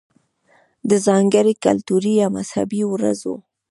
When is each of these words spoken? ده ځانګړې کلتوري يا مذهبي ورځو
ده 0.89 0.97
ځانګړې 1.07 1.53
کلتوري 1.65 2.13
يا 2.21 2.27
مذهبي 2.37 2.81
ورځو 2.93 3.33